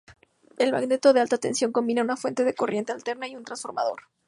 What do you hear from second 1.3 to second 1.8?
tensión"